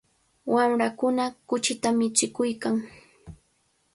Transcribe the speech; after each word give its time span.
Wamrakuna 0.53 1.23
kuchita 1.47 1.89
michikuykan. 1.97 2.75